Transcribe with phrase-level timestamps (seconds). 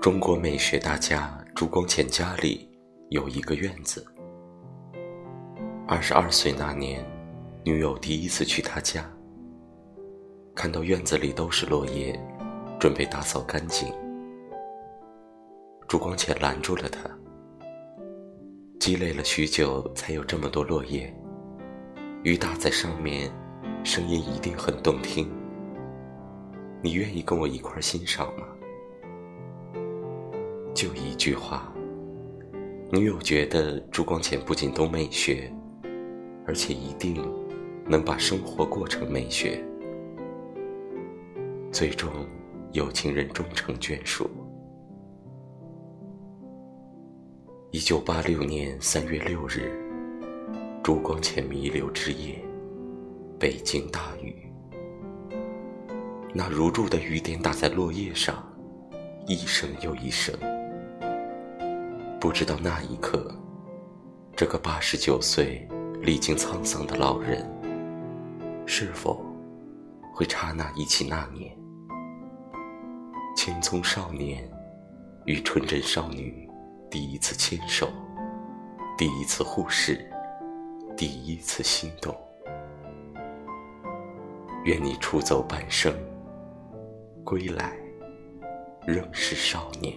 [0.00, 2.68] 中国美学大家朱光潜家里
[3.08, 4.06] 有一个院子。
[5.86, 7.04] 二十二岁那年，
[7.64, 9.04] 女友第一次去他家，
[10.54, 12.18] 看到院子里都是落叶，
[12.78, 13.92] 准备打扫干净。
[15.88, 17.10] 朱光潜拦住了他，
[18.78, 21.12] 积累了许久才有这么多落叶，
[22.22, 23.30] 雨打在上面，
[23.82, 25.28] 声音一定很动听。
[26.80, 28.46] 你愿意跟我一块欣赏吗？
[30.76, 31.72] 就一句话，
[32.92, 35.50] 女友觉得朱光潜不仅懂美学，
[36.46, 37.16] 而且一定
[37.88, 39.64] 能把生活过成美学。
[41.72, 42.10] 最终，
[42.72, 44.28] 有情人终成眷属。
[47.70, 49.72] 一九八六年三月六日，
[50.82, 52.38] 朱光潜弥留之夜，
[53.38, 54.46] 北京大雨。
[56.34, 58.46] 那如注的雨点打在落叶上，
[59.26, 60.38] 一声又一声。
[62.26, 63.32] 不知道那一刻，
[64.34, 65.64] 这个八十九岁、
[66.02, 67.48] 历经沧桑的老人，
[68.66, 69.24] 是否
[70.12, 71.56] 会刹那忆起那年，
[73.36, 74.42] 青葱少年
[75.26, 76.50] 与纯真少女。
[76.90, 77.88] 第一次牵手，
[78.98, 80.04] 第一次互视，
[80.96, 82.12] 第一次心动。
[84.64, 85.94] 愿你出走半生，
[87.22, 87.76] 归来
[88.84, 89.96] 仍是少年。